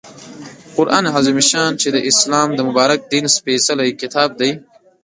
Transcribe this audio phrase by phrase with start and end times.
[0.77, 4.51] قرآن عظیم الشان چې د اسلام د مبارک دین سپیڅلی کتاب دی